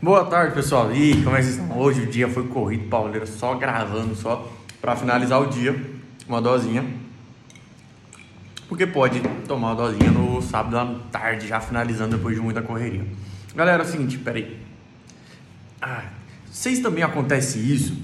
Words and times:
Boa 0.00 0.24
tarde, 0.26 0.54
pessoal. 0.54 0.94
E 0.94 1.24
como 1.24 1.34
é 1.34 1.40
que 1.40 1.46
vocês 1.46 1.58
estão? 1.58 1.76
Hoje 1.76 2.02
o 2.02 2.06
dia 2.06 2.28
foi 2.28 2.46
corrido, 2.46 2.88
pauleira, 2.88 3.26
só 3.26 3.56
gravando, 3.56 4.14
só 4.14 4.48
para 4.80 4.94
finalizar 4.94 5.42
o 5.42 5.46
dia, 5.48 5.74
uma 6.28 6.40
dosinha. 6.40 6.84
Porque 8.68 8.86
pode 8.86 9.20
tomar 9.48 9.72
uma 9.72 9.74
dosinha 9.74 10.12
no 10.12 10.40
sábado 10.40 10.78
à 10.78 11.00
tarde, 11.10 11.48
já 11.48 11.58
finalizando 11.58 12.16
depois 12.16 12.36
de 12.36 12.40
muita 12.40 12.62
correria. 12.62 13.04
Galera, 13.56 13.82
é 13.82 13.86
o 13.86 13.88
seguinte, 13.88 14.16
peraí. 14.18 14.56
Ah, 15.82 16.04
vocês 16.48 16.78
também 16.78 17.02
acontece 17.02 17.58
isso? 17.58 17.96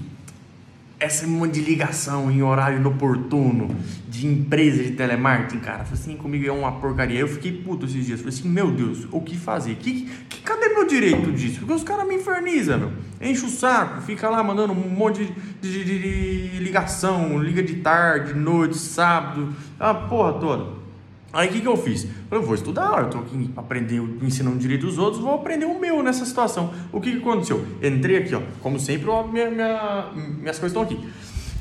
essa 0.99 1.27
de 1.47 1.61
ligação 1.61 2.31
em 2.31 2.41
horário 2.41 2.77
inoportuno 2.79 3.75
de 4.07 4.25
empresa 4.25 4.81
de 4.81 4.91
telemarketing, 4.91 5.59
cara, 5.59 5.83
foi 5.83 5.97
assim 5.97 6.15
comigo 6.15 6.47
é 6.47 6.51
uma 6.51 6.71
porcaria. 6.79 7.19
Eu 7.19 7.27
fiquei 7.27 7.51
puto 7.51 7.85
esses 7.85 8.05
dias. 8.05 8.21
Falei 8.21 8.33
assim, 8.33 8.47
meu 8.47 8.71
Deus, 8.71 9.05
o 9.11 9.19
que 9.21 9.37
fazer? 9.37 9.75
Que, 9.75 10.09
meu 10.75 10.85
direito 10.85 11.31
disso? 11.31 11.59
Porque 11.59 11.73
os 11.73 11.83
caras 11.83 12.07
me 12.07 12.15
infernizam, 12.15 12.77
meu. 12.77 12.91
Enche 13.21 13.45
o 13.45 13.49
saco, 13.49 14.01
fica 14.01 14.29
lá 14.29 14.43
mandando 14.43 14.73
um 14.73 14.89
monte 14.89 15.25
de, 15.25 15.33
de, 15.61 15.83
de, 15.83 16.49
de 16.49 16.59
ligação, 16.59 17.41
liga 17.41 17.63
de 17.63 17.75
tarde, 17.75 18.33
noite, 18.33 18.77
sábado, 18.77 19.53
a 19.79 19.93
porra 19.93 20.33
toda. 20.33 20.85
Aí 21.31 21.49
o 21.49 21.51
que, 21.51 21.61
que 21.61 21.67
eu 21.67 21.75
fiz? 21.75 22.07
Eu 22.31 22.41
vou 22.41 22.55
estudar, 22.55 22.99
eu 22.99 23.05
estou 23.05 23.21
aqui 23.21 23.49
aprender, 23.57 24.01
ensinando 24.21 24.57
direito 24.57 24.85
dos 24.85 24.97
outros, 24.97 25.21
vou 25.21 25.33
aprender 25.33 25.65
o 25.65 25.79
meu 25.79 26.01
nessa 26.01 26.25
situação. 26.25 26.73
O 26.93 27.01
que, 27.01 27.11
que 27.11 27.17
aconteceu? 27.17 27.65
Entrei 27.81 28.17
aqui, 28.17 28.35
ó, 28.35 28.41
como 28.61 28.79
sempre, 28.79 29.09
ó, 29.09 29.25
minha, 29.27 29.49
minha, 29.49 30.11
minhas 30.13 30.59
coisas 30.59 30.67
estão 30.67 30.83
aqui. 30.83 30.97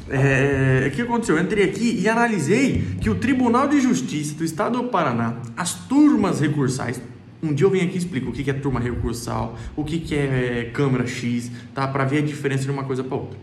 É, 0.08 0.86
o 0.86 0.90
que 0.94 1.02
aconteceu? 1.02 1.36
Eu 1.36 1.42
entrei 1.42 1.64
aqui 1.64 1.98
e 2.00 2.08
analisei 2.08 2.96
que 3.00 3.08
o 3.08 3.14
Tribunal 3.14 3.66
de 3.66 3.80
Justiça 3.80 4.34
do 4.34 4.44
Estado 4.44 4.80
do 4.80 4.88
Paraná, 4.88 5.36
as 5.56 5.74
turmas 5.74 6.40
recursais, 6.40 7.00
um 7.44 7.54
dia 7.54 7.66
eu 7.66 7.70
venho 7.70 7.84
aqui 7.84 7.94
e 7.94 7.98
explico 7.98 8.30
o 8.30 8.32
que, 8.32 8.48
é 8.50 8.54
turma 8.54 8.80
recursal, 8.80 9.56
o 9.76 9.84
que, 9.84 9.98
que 9.98 10.14
é 10.14 10.70
Câmara 10.72 11.06
X, 11.06 11.50
tá? 11.74 11.86
Para 11.86 12.04
ver 12.04 12.18
a 12.18 12.22
diferença 12.22 12.64
de 12.64 12.70
uma 12.70 12.84
coisa 12.84 13.04
para 13.04 13.16
outra. 13.16 13.38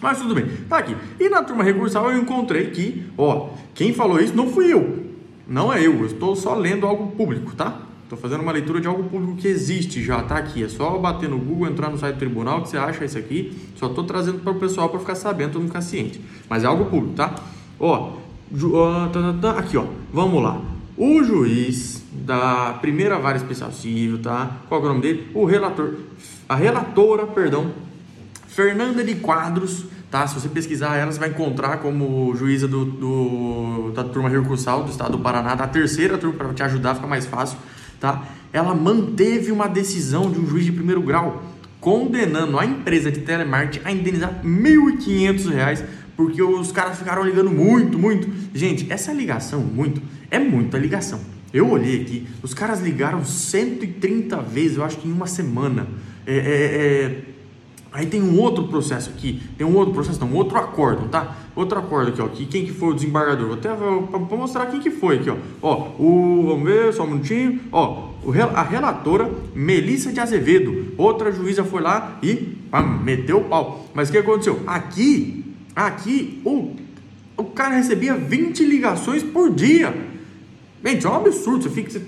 Mas 0.00 0.18
tudo 0.18 0.34
bem, 0.34 0.46
tá 0.68 0.78
aqui. 0.78 0.96
E 1.20 1.28
na 1.28 1.44
turma 1.44 1.62
recursal 1.62 2.10
eu 2.10 2.18
encontrei 2.18 2.70
que, 2.70 3.04
ó, 3.16 3.50
quem 3.72 3.92
falou 3.92 4.20
isso 4.20 4.34
não 4.34 4.50
fui 4.50 4.72
eu. 4.72 5.04
Não 5.46 5.72
é 5.72 5.78
eu, 5.78 6.00
eu 6.00 6.06
estou 6.06 6.34
só 6.34 6.54
lendo 6.54 6.86
algo 6.86 7.12
público, 7.12 7.54
tá? 7.54 7.82
Estou 8.02 8.18
fazendo 8.18 8.42
uma 8.42 8.52
leitura 8.52 8.80
de 8.80 8.86
algo 8.86 9.04
público 9.04 9.36
que 9.36 9.48
existe 9.48 10.02
já, 10.02 10.22
tá 10.22 10.36
aqui. 10.36 10.64
É 10.64 10.68
só 10.68 10.98
bater 10.98 11.28
no 11.28 11.38
Google, 11.38 11.68
entrar 11.68 11.88
no 11.88 11.96
site 11.96 12.16
do 12.16 12.18
tribunal 12.18 12.62
que 12.62 12.68
você 12.68 12.76
acha 12.76 13.04
isso 13.04 13.16
aqui. 13.16 13.56
Só 13.76 13.86
estou 13.86 14.04
trazendo 14.04 14.40
para 14.40 14.52
o 14.52 14.56
pessoal 14.56 14.88
para 14.88 14.98
ficar 14.98 15.14
sabendo, 15.14 15.52
todo 15.52 15.60
mundo 15.60 15.68
ficar 15.68 15.82
ciente. 15.82 16.20
Mas 16.48 16.64
é 16.64 16.66
algo 16.66 16.86
público, 16.86 17.14
tá? 17.14 17.34
Ó, 17.78 18.18
tá, 18.50 19.08
tá, 19.12 19.34
tá, 19.40 19.58
aqui, 19.58 19.76
ó. 19.76 19.86
Vamos 20.12 20.42
lá. 20.42 20.60
O 20.96 21.22
juiz 21.22 22.02
da 22.12 22.74
primeira 22.80 23.18
vara 23.18 23.36
especial 23.36 23.72
civil, 23.72 24.20
tá? 24.20 24.58
Qual 24.68 24.80
é 24.82 24.84
o 24.84 24.88
nome 24.88 25.00
dele? 25.00 25.30
O 25.34 25.44
relator, 25.44 25.94
a 26.48 26.54
relatora, 26.54 27.26
perdão, 27.26 27.72
Fernanda 28.48 29.02
de 29.02 29.14
Quadros 29.16 29.86
Tá? 30.12 30.26
Se 30.26 30.34
você 30.34 30.46
pesquisar 30.46 30.94
ela, 30.98 31.10
você 31.10 31.18
vai 31.18 31.30
encontrar 31.30 31.78
como 31.78 32.36
juíza 32.36 32.68
do, 32.68 32.84
do, 32.84 33.92
da 33.94 34.04
turma 34.04 34.28
recursal 34.28 34.84
do 34.84 34.90
estado 34.90 35.12
do 35.12 35.18
Paraná, 35.20 35.54
da 35.54 35.66
terceira 35.66 36.18
turma, 36.18 36.36
para 36.36 36.52
te 36.52 36.62
ajudar 36.62 36.90
a 36.90 36.94
ficar 36.96 37.06
mais 37.06 37.24
fácil. 37.24 37.56
Tá? 37.98 38.22
Ela 38.52 38.74
manteve 38.74 39.50
uma 39.50 39.66
decisão 39.66 40.30
de 40.30 40.38
um 40.38 40.46
juiz 40.46 40.66
de 40.66 40.72
primeiro 40.72 41.00
grau, 41.00 41.42
condenando 41.80 42.58
a 42.58 42.66
empresa 42.66 43.10
de 43.10 43.20
telemarketing 43.20 43.80
a 43.86 43.90
indenizar 43.90 44.42
R$ 44.42 44.46
1.500 44.46 45.82
porque 46.24 46.42
os 46.42 46.70
caras 46.70 46.98
ficaram 46.98 47.24
ligando 47.24 47.50
muito, 47.50 47.98
muito. 47.98 48.28
Gente, 48.54 48.90
essa 48.92 49.12
ligação, 49.12 49.60
muito, 49.60 50.00
é 50.30 50.38
muita 50.38 50.78
ligação. 50.78 51.20
Eu 51.52 51.70
olhei 51.70 52.00
aqui, 52.00 52.26
os 52.42 52.54
caras 52.54 52.80
ligaram 52.80 53.24
130 53.24 54.40
vezes, 54.40 54.76
eu 54.76 54.84
acho 54.84 54.98
que 54.98 55.08
em 55.08 55.12
uma 55.12 55.26
semana. 55.26 55.86
É, 56.26 56.36
é, 56.36 56.38
é 56.38 57.32
Aí 57.92 58.06
tem 58.06 58.22
um 58.22 58.40
outro 58.40 58.68
processo 58.68 59.10
aqui, 59.10 59.42
tem 59.58 59.66
um 59.66 59.76
outro 59.76 59.92
processo, 59.92 60.18
não, 60.18 60.28
um 60.28 60.34
outro 60.36 60.56
acordo, 60.56 61.08
tá? 61.08 61.36
Outro 61.54 61.78
acordo 61.78 62.08
aqui, 62.08 62.22
ó, 62.22 62.28
que 62.28 62.46
quem 62.46 62.64
que 62.64 62.72
foi 62.72 62.88
o 62.88 62.94
desembargador? 62.94 63.48
Vou 63.48 63.56
até 63.56 63.68
para 63.68 64.36
mostrar 64.38 64.66
quem 64.66 64.80
que 64.80 64.90
foi 64.90 65.16
aqui, 65.16 65.28
ó. 65.28 65.36
Ó, 65.60 65.88
o, 65.98 66.46
vamos 66.46 66.64
ver, 66.64 66.90
só 66.94 67.04
um 67.04 67.08
minutinho. 67.08 67.60
Ó, 67.70 68.08
o, 68.24 68.32
a 68.54 68.62
relatora 68.62 69.30
Melissa 69.54 70.10
de 70.10 70.20
Azevedo, 70.20 70.94
outra 70.96 71.30
juíza 71.30 71.64
foi 71.64 71.82
lá 71.82 72.18
e 72.22 72.34
pam, 72.70 73.02
meteu 73.04 73.40
o 73.40 73.44
pau. 73.44 73.86
Mas 73.92 74.08
o 74.08 74.12
que 74.12 74.18
aconteceu? 74.18 74.60
Aqui, 74.66 75.51
aqui, 75.74 76.40
o, 76.44 76.74
o 77.36 77.44
cara 77.44 77.76
recebia 77.76 78.14
20 78.14 78.64
ligações 78.64 79.22
por 79.22 79.50
dia. 79.54 79.94
Gente, 80.84 81.06
é 81.06 81.08
um 81.08 81.16
absurdo, 81.16 81.62
você 81.62 81.70
fica... 81.70 81.90
Você, 81.90 82.02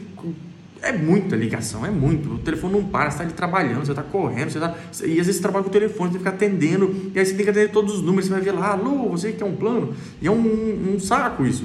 é 0.84 0.92
muita 0.92 1.34
ligação, 1.34 1.84
é 1.84 1.90
muito. 1.90 2.34
O 2.34 2.38
telefone 2.38 2.74
não 2.74 2.84
para, 2.84 3.10
você 3.10 3.16
está 3.16 3.24
ali 3.24 3.32
trabalhando, 3.32 3.86
você 3.86 3.92
está 3.92 4.02
correndo, 4.02 4.50
você 4.50 4.60
tá, 4.60 4.74
e 5.02 5.18
às 5.18 5.26
vezes 5.26 5.36
você 5.36 5.42
trabalha 5.42 5.64
com 5.64 5.70
o 5.70 5.72
telefone, 5.72 6.12
você 6.12 6.18
fica 6.18 6.30
atendendo, 6.30 6.94
e 7.14 7.18
aí 7.18 7.24
você 7.24 7.34
tem 7.34 7.44
que 7.44 7.50
atender 7.50 7.70
todos 7.70 7.94
os 7.94 8.02
números, 8.02 8.26
você 8.26 8.32
vai 8.32 8.42
ver 8.42 8.52
lá, 8.52 8.72
alô, 8.72 9.08
você 9.08 9.32
quer 9.32 9.44
um 9.44 9.56
plano? 9.56 9.94
E 10.20 10.26
é 10.26 10.30
um, 10.30 10.94
um 10.94 11.00
saco 11.00 11.46
isso. 11.46 11.64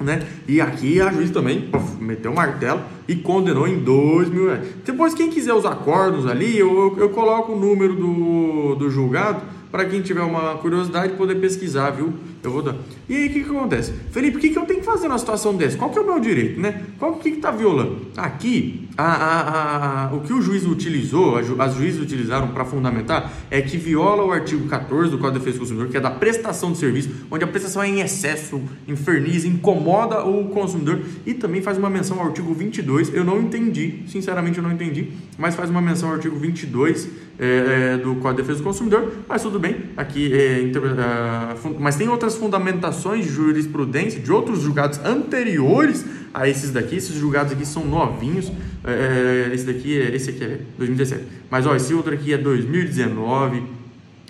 Né? 0.00 0.22
E 0.46 0.60
aqui 0.60 1.00
a 1.00 1.12
juiz 1.12 1.30
também 1.30 1.62
puff, 1.62 2.02
meteu 2.02 2.30
o 2.30 2.34
martelo 2.34 2.80
e 3.06 3.16
condenou 3.16 3.66
em 3.66 3.80
2 3.80 4.30
mil 4.30 4.46
reais. 4.46 4.66
Depois, 4.84 5.12
quem 5.12 5.28
quiser 5.28 5.52
os 5.52 5.66
acordos 5.66 6.24
ali, 6.24 6.56
eu, 6.56 6.68
eu, 6.70 6.98
eu 7.00 7.08
coloco 7.10 7.52
o 7.52 7.58
número 7.58 7.94
do, 7.94 8.76
do 8.76 8.90
julgado 8.90 9.42
para 9.70 9.84
quem 9.84 10.00
tiver 10.00 10.22
uma 10.22 10.56
curiosidade 10.56 11.14
poder 11.14 11.36
pesquisar, 11.36 11.90
viu? 11.90 12.14
Eu 12.42 12.52
vou 12.52 12.62
dar. 12.62 12.76
E 13.08 13.16
aí 13.16 13.26
o 13.26 13.32
que, 13.32 13.44
que 13.44 13.50
acontece? 13.50 13.92
Felipe, 14.12 14.36
o 14.36 14.40
que, 14.40 14.50
que 14.50 14.58
eu 14.58 14.64
tenho 14.64 14.80
que 14.80 14.86
fazer 14.86 15.08
numa 15.08 15.18
situação 15.18 15.56
dessa? 15.56 15.76
Qual 15.76 15.90
que 15.90 15.98
é 15.98 16.00
o 16.00 16.06
meu 16.06 16.20
direito, 16.20 16.60
né? 16.60 16.82
Qual 16.98 17.16
que 17.16 17.30
está 17.30 17.50
violando? 17.50 18.06
Aqui, 18.16 18.88
a, 18.96 19.04
a, 19.04 20.04
a, 20.06 20.14
o 20.14 20.20
que 20.20 20.32
o 20.32 20.40
juiz 20.40 20.64
utilizou, 20.64 21.36
as 21.36 21.74
juízes 21.74 22.00
utilizaram 22.00 22.48
para 22.48 22.64
fundamentar, 22.64 23.32
é 23.50 23.60
que 23.60 23.76
viola 23.76 24.24
o 24.24 24.32
artigo 24.32 24.68
14 24.68 25.10
do 25.10 25.18
Código 25.18 25.38
de 25.38 25.38
Defesa 25.40 25.56
do 25.56 25.60
Consumidor, 25.60 25.88
que 25.88 25.96
é 25.96 26.00
da 26.00 26.10
prestação 26.10 26.72
de 26.72 26.78
serviço, 26.78 27.10
onde 27.30 27.44
a 27.44 27.46
prestação 27.46 27.82
é 27.82 27.88
em 27.88 28.00
excesso, 28.00 28.62
inferniza, 28.86 29.48
incomoda 29.48 30.24
o 30.24 30.48
consumidor 30.48 31.00
e 31.26 31.34
também 31.34 31.60
faz 31.60 31.76
uma 31.76 31.90
menção 31.90 32.20
ao 32.20 32.26
artigo 32.26 32.54
22. 32.54 33.12
Eu 33.12 33.24
não 33.24 33.40
entendi, 33.40 34.02
sinceramente 34.06 34.58
eu 34.58 34.64
não 34.64 34.72
entendi, 34.72 35.12
mas 35.36 35.54
faz 35.54 35.70
uma 35.70 35.80
menção 35.80 36.08
ao 36.08 36.14
artigo 36.14 36.36
22 36.36 37.08
é, 37.38 37.94
é, 37.94 37.96
do 37.98 38.16
Código 38.16 38.30
de 38.30 38.42
Defesa 38.42 38.58
do 38.58 38.64
Consumidor, 38.64 39.12
mas 39.28 39.42
tudo 39.42 39.58
bem, 39.60 39.76
aqui 39.96 40.32
é, 40.32 40.62
é 40.62 41.54
mas 41.78 41.96
tem 41.96 42.08
outras 42.08 42.34
fundamentações 42.34 43.24
de 43.24 43.30
jurisprudência 43.30 44.20
de 44.20 44.32
outros 44.32 44.60
julgados 44.60 44.98
anteriores 45.04 46.04
a 46.34 46.48
esses 46.48 46.70
daqui, 46.70 46.96
esses 46.96 47.14
julgados 47.14 47.52
aqui 47.52 47.64
são 47.64 47.84
novinhos, 47.84 48.50
é, 48.84 49.50
esse 49.54 49.64
daqui 49.64 49.98
é, 49.98 50.14
esse 50.14 50.30
aqui 50.30 50.44
é 50.44 50.60
2017, 50.76 51.24
mas 51.50 51.66
ó, 51.66 51.76
esse 51.76 51.94
outro 51.94 52.12
aqui 52.12 52.32
é 52.32 52.38
2019, 52.38 53.78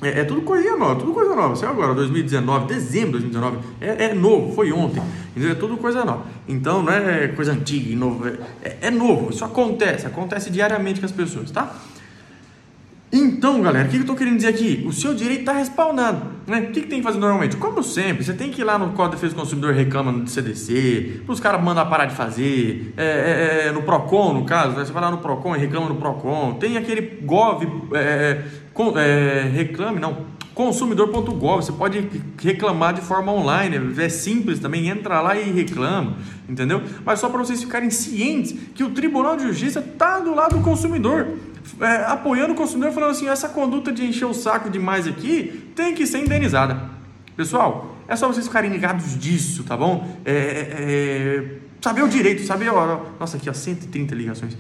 é, 0.01 0.21
é, 0.21 0.25
tudo 0.25 0.43
coisinha 0.43 0.77
nova, 0.77 1.01
tudo 1.01 1.13
coisa 1.13 1.35
nova. 1.35 1.57
Saiu 1.57 1.71
agora, 1.71 1.93
2019, 1.93 2.67
dezembro 2.67 3.19
de 3.19 3.27
2019. 3.31 3.59
É, 3.81 4.05
é 4.05 4.15
novo, 4.15 4.55
foi 4.55 4.71
ontem. 4.71 5.03
Entendeu? 5.31 5.51
É 5.51 5.55
tudo 5.57 5.77
coisa 5.77 6.05
nova. 6.05 6.25
Então 6.47 6.83
não 6.83 6.93
é 6.93 7.29
coisa 7.29 7.53
antiga 7.53 7.97
novo. 7.97 8.25
É, 8.63 8.77
é, 8.83 8.91
novo, 8.91 9.31
isso 9.31 9.45
acontece, 9.45 10.07
acontece 10.07 10.51
diariamente 10.51 11.01
com 11.01 11.07
as 11.07 11.13
pessoas, 11.13 11.51
tá? 11.51 11.77
Então, 13.11 13.63
galera, 13.63 13.89
o 13.89 13.91
que 13.91 13.97
eu 13.97 14.01
estou 14.03 14.15
querendo 14.15 14.37
dizer 14.37 14.49
aqui? 14.49 14.85
O 14.87 14.93
seu 14.93 15.15
direito 15.15 15.41
está 15.41 15.53
respaldado. 15.53 16.21
Né? 16.47 16.61
O 16.61 16.73
que, 16.73 16.83
que, 16.83 16.87
tem 16.89 16.99
que 16.99 17.05
fazer 17.05 17.19
normalmente? 17.19 17.57
Como 17.57 17.83
sempre, 17.83 18.23
você 18.23 18.35
tem 18.35 18.51
que 18.51 18.61
ir 18.61 18.65
lá 18.65 18.79
no 18.79 18.91
Código 18.93 19.17
de 19.17 19.23
Defesa 19.23 19.35
do 19.35 19.41
Consumidor 19.41 19.73
reclama 19.73 20.13
no 20.13 20.27
CDC, 20.27 21.23
os 21.27 21.41
caras 21.41 21.63
mandam 21.63 21.87
parar 21.89 22.05
de 22.05 22.15
fazer, 22.15 22.93
é, 22.97 23.05
é, 23.05 23.69
é, 23.69 23.73
no 23.73 23.83
PROCON, 23.83 24.35
no 24.35 24.45
caso, 24.45 24.77
né? 24.77 24.85
você 24.85 24.93
vai 24.93 25.03
lá 25.03 25.11
no 25.11 25.19
PROCON 25.19 25.57
e 25.57 25.59
reclama 25.59 25.89
no 25.89 25.97
PROCON. 25.97 26.55
Tem 26.55 26.77
aquele 26.77 27.21
GOV, 27.23 27.67
é, 27.95 28.45
é, 28.97 29.51
reclame, 29.55 30.01
não, 30.01 30.27
consumidor.gov, 30.55 31.65
você 31.65 31.73
pode 31.73 32.05
reclamar 32.43 32.93
de 32.93 33.01
forma 33.01 33.33
online, 33.33 33.95
é 33.97 34.09
simples 34.09 34.59
também, 34.59 34.89
entra 34.89 35.21
lá 35.21 35.37
e 35.39 35.51
reclama, 35.51 36.17
entendeu? 36.49 36.83
Mas 37.07 37.21
só 37.21 37.29
para 37.29 37.39
vocês 37.39 37.63
ficarem 37.63 37.91
cientes 37.91 38.55
que 38.75 38.83
o 38.85 38.91
Tribunal 38.91 39.37
de 39.37 39.45
Justiça 39.45 39.81
está 39.81 40.19
do 40.19 40.35
lado 40.35 40.57
do 40.57 40.63
consumidor 40.63 41.29
é, 41.81 42.05
apoiando 42.06 42.53
o 42.53 42.56
consumidor, 42.56 42.92
falando 42.92 43.10
assim: 43.10 43.28
essa 43.28 43.48
conduta 43.48 43.92
de 43.92 44.04
encher 44.04 44.27
o 44.27 44.34
saco 44.34 44.71
demais 44.71 45.07
aqui 45.07 45.71
tem 45.75 45.95
que 45.95 46.07
ser 46.07 46.19
indenizada. 46.19 46.81
Pessoal, 47.37 47.97
é 48.09 48.16
só 48.16 48.27
vocês 48.27 48.47
ficarem 48.47 48.71
ligados 48.71 49.19
disso, 49.19 49.63
tá 49.65 49.77
bom? 49.77 50.19
É, 50.25 50.33
é, 50.33 50.34
é 50.34 51.69
saber 51.81 52.03
o 52.03 52.09
direito, 52.09 52.45
saber, 52.45 52.69
ó, 52.71 53.07
nossa, 53.19 53.37
aqui 53.37 53.48
ó, 53.48 53.53
130 53.53 54.15
ligações, 54.15 54.57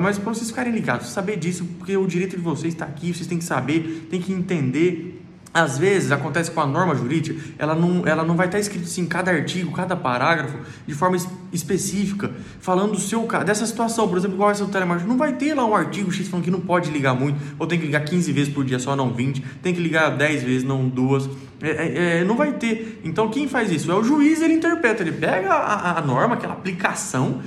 mas 0.00 0.18
para 0.18 0.32
vocês 0.32 0.48
ficarem 0.48 0.72
ligados, 0.72 1.08
saber 1.08 1.36
disso, 1.36 1.64
porque 1.78 1.96
o 1.96 2.06
direito 2.06 2.36
de 2.36 2.42
vocês 2.42 2.72
está 2.72 2.86
aqui, 2.86 3.12
vocês 3.12 3.26
têm 3.26 3.38
que 3.38 3.44
saber, 3.44 4.06
tem 4.10 4.20
que 4.20 4.32
entender 4.32 5.21
às 5.54 5.76
vezes 5.76 6.10
acontece 6.10 6.50
com 6.50 6.60
a 6.60 6.66
norma 6.66 6.94
jurídica, 6.94 7.38
ela 7.58 7.74
não, 7.74 8.06
ela 8.06 8.24
não 8.24 8.34
vai 8.36 8.46
estar 8.46 8.58
escrito 8.58 8.84
assim, 8.84 9.04
cada 9.04 9.30
artigo, 9.30 9.70
cada 9.72 9.94
parágrafo, 9.94 10.58
de 10.86 10.94
forma 10.94 11.16
específica, 11.52 12.30
falando 12.58 12.92
do 12.92 13.00
seu 13.00 13.26
dessa 13.44 13.66
situação, 13.66 14.08
por 14.08 14.16
exemplo, 14.16 14.36
igual 14.36 14.50
essa 14.50 14.64
do 14.64 14.70
telemarketing. 14.70 15.08
Não 15.08 15.18
vai 15.18 15.34
ter 15.34 15.54
lá 15.54 15.64
um 15.64 15.74
artigo 15.74 16.10
X 16.10 16.28
falando 16.28 16.44
que 16.44 16.50
não 16.50 16.60
pode 16.60 16.90
ligar 16.90 17.14
muito, 17.14 17.38
ou 17.58 17.66
tem 17.66 17.78
que 17.78 17.84
ligar 17.84 18.00
15 18.00 18.32
vezes 18.32 18.52
por 18.52 18.64
dia 18.64 18.78
só, 18.78 18.96
não 18.96 19.12
20, 19.12 19.44
tem 19.62 19.74
que 19.74 19.80
ligar 19.80 20.16
10 20.16 20.42
vezes, 20.42 20.64
não 20.64 20.88
duas. 20.88 21.28
É, 21.60 21.70
é, 21.70 22.20
é, 22.20 22.24
não 22.24 22.36
vai 22.36 22.52
ter. 22.54 23.00
Então 23.04 23.28
quem 23.28 23.46
faz 23.46 23.70
isso? 23.70 23.90
É 23.90 23.94
o 23.94 24.02
juiz, 24.02 24.40
ele 24.40 24.54
interpreta, 24.54 25.02
ele 25.02 25.12
pega 25.12 25.52
a, 25.52 25.98
a 25.98 26.00
norma, 26.00 26.34
aquela 26.34 26.54
aplicação, 26.54 27.42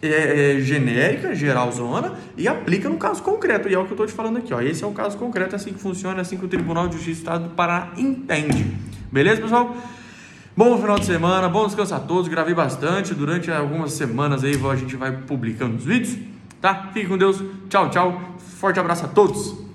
é, 0.00 0.56
é, 0.56 0.60
genérica, 0.60 1.34
geralzona, 1.34 2.14
e 2.36 2.46
aplica 2.46 2.88
no 2.88 2.96
caso 2.96 3.22
concreto. 3.22 3.68
E 3.68 3.74
é 3.74 3.78
o 3.78 3.84
que 3.84 3.90
eu 3.90 3.94
estou 3.94 4.06
te 4.06 4.12
falando 4.12 4.38
aqui. 4.38 4.54
Ó. 4.54 4.60
Esse 4.60 4.84
é 4.84 4.86
o 4.86 4.92
caso 4.92 5.16
concreto, 5.16 5.54
é 5.54 5.56
assim 5.56 5.72
que 5.72 5.80
funciona, 5.80 6.18
é 6.18 6.20
assim 6.20 6.36
que 6.36 6.44
o 6.44 6.48
Tribunal 6.48 6.88
de 6.88 6.96
Justiça 6.96 7.16
do 7.16 7.18
Estado 7.18 7.44
do 7.44 7.50
Pará 7.50 7.92
entende. 7.96 8.76
Beleza, 9.10 9.40
pessoal? 9.40 9.76
Bom 10.56 10.76
final 10.76 10.98
de 10.98 11.06
semana, 11.06 11.48
bom 11.48 11.66
descanso 11.66 11.94
a 11.94 12.00
todos. 12.00 12.28
Gravei 12.28 12.54
bastante. 12.54 13.14
Durante 13.14 13.50
algumas 13.50 13.92
semanas 13.92 14.42
aí 14.42 14.54
a 14.54 14.76
gente 14.76 14.96
vai 14.96 15.12
publicando 15.12 15.76
os 15.76 15.84
vídeos. 15.84 16.16
Tá? 16.60 16.90
Fique 16.92 17.06
com 17.06 17.16
Deus. 17.16 17.42
Tchau, 17.68 17.90
tchau. 17.90 18.20
Forte 18.58 18.80
abraço 18.80 19.04
a 19.04 19.08
todos. 19.08 19.67